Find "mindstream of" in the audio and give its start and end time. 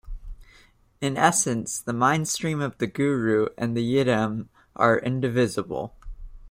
1.91-2.75